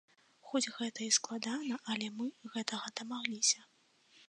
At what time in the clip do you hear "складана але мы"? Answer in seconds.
1.17-2.25